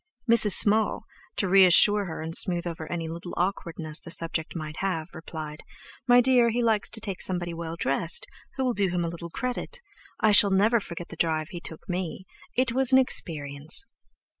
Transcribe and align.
Mrs. 0.27 0.53
Small, 0.53 1.03
to 1.35 1.47
reassure 1.47 2.05
her 2.05 2.21
and 2.21 2.35
smooth 2.35 2.65
over 2.65 2.91
any 2.91 3.07
little 3.07 3.35
awkwardness 3.37 4.01
the 4.01 4.09
subject 4.09 4.55
might 4.55 4.77
have, 4.77 5.09
replied: 5.13 5.59
"My 6.07 6.21
dear, 6.21 6.49
he 6.49 6.63
likes 6.63 6.89
to 6.89 6.99
take 6.99 7.21
somebody 7.21 7.53
well 7.53 7.75
dressed, 7.75 8.25
who 8.55 8.63
will 8.65 8.73
do 8.73 8.89
him 8.89 9.05
a 9.05 9.09
little 9.09 9.29
credit. 9.29 9.79
I 10.19 10.31
shall 10.31 10.49
never 10.49 10.79
forget 10.79 11.09
the 11.09 11.15
drive 11.15 11.49
he 11.49 11.59
took 11.61 11.87
me. 11.87 12.25
It 12.57 12.71
was 12.71 12.91
an 12.91 12.97
experience!" 12.97 13.85